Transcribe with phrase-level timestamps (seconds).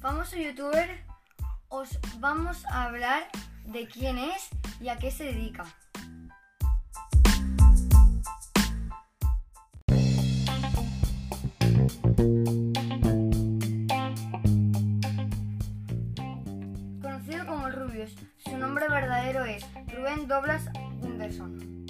[0.00, 1.04] famoso youtuber
[1.68, 3.28] os vamos a hablar
[3.66, 4.48] de quién es
[4.80, 5.64] y a qué se dedica.
[17.02, 20.64] Conocido como el Rubius, su nombre verdadero es Rubén Doblas
[21.00, 21.80] Gunderson.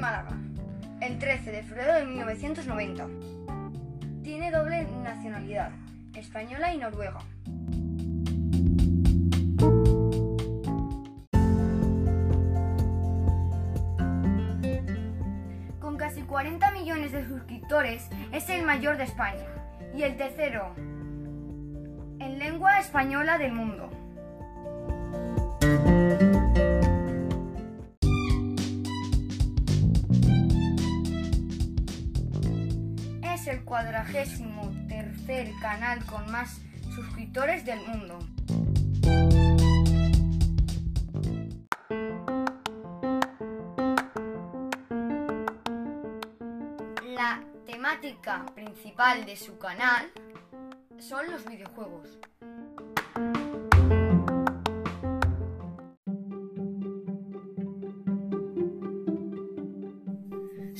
[0.00, 0.30] Málaga,
[1.02, 3.06] el 13 de febrero de 1990.
[4.22, 5.72] Tiene doble nacionalidad,
[6.14, 7.18] española y noruega.
[15.80, 19.44] Con casi 40 millones de suscriptores, es el mayor de España
[19.94, 20.74] y el tercero
[22.20, 23.99] en lengua española del mundo.
[33.50, 36.60] El cuadragésimo tercer canal con más
[36.94, 38.18] suscriptores del mundo.
[47.14, 50.10] La temática principal de su canal
[50.98, 52.20] son los videojuegos.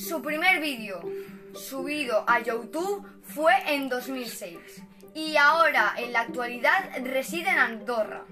[0.07, 0.99] Su primer vídeo
[1.53, 4.57] subido a YouTube fue en 2006
[5.13, 8.25] y ahora en la actualidad reside en Andorra.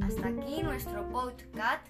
[0.00, 1.85] Hasta aquí nuestro podcast